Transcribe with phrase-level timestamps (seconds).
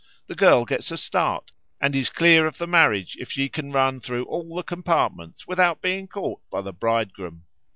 [0.25, 3.99] The girl gets a start and is clear of the marriage if she can run
[3.99, 7.43] through all the compartments without being caught by the bridegroom.